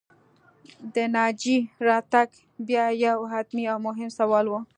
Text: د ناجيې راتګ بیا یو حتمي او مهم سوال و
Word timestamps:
د 0.93 0.95
ناجيې 1.15 1.57
راتګ 1.87 2.29
بیا 2.67 2.85
یو 3.05 3.19
حتمي 3.31 3.65
او 3.73 3.77
مهم 3.87 4.09
سوال 4.17 4.45
و 4.49 4.53